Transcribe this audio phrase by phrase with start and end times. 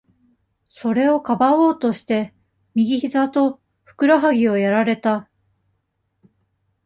[0.67, 2.33] それをかばおうとして、
[2.73, 5.29] 右ひざと、ふくらはぎをやられた。